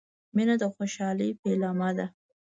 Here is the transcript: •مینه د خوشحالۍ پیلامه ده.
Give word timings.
•مینه 0.35 0.55
د 0.61 0.63
خوشحالۍ 0.75 1.29
پیلامه 1.41 1.89
ده. 1.97 2.05